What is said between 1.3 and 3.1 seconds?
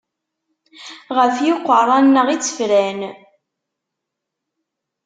yiqerra-nneɣ i tt-fran.